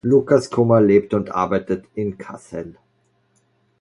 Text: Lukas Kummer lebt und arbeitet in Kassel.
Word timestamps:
Lukas 0.03 0.47
Kummer 0.49 0.81
lebt 0.81 1.13
und 1.13 1.29
arbeitet 1.29 1.85
in 1.93 2.17
Kassel. 2.17 2.75